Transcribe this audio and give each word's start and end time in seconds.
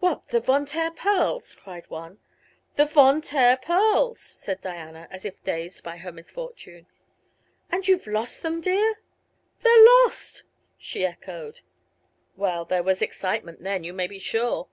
"What, 0.00 0.28
the 0.28 0.40
Von 0.40 0.64
Taer 0.64 0.90
pearls?" 0.90 1.54
cried 1.54 1.90
one. 1.90 2.18
"The 2.76 2.86
Von 2.86 3.20
Taer 3.20 3.58
pearls," 3.58 4.18
said 4.20 4.62
Diana, 4.62 5.06
as 5.10 5.26
if 5.26 5.44
dazed 5.44 5.84
by 5.84 5.98
her 5.98 6.10
misfortune. 6.10 6.86
"And 7.70 7.86
you've 7.86 8.06
lost 8.06 8.40
them, 8.40 8.62
dear?" 8.62 8.94
"They're 9.60 9.84
lost!" 10.06 10.44
she 10.78 11.04
echoed. 11.04 11.60
Well, 12.36 12.64
there 12.64 12.82
was 12.82 13.02
excitement 13.02 13.62
then, 13.64 13.84
you 13.84 13.92
may 13.92 14.06
be 14.06 14.18
sure. 14.18 14.68